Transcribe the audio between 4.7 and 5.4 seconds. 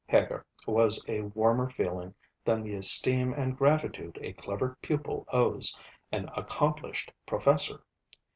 pupil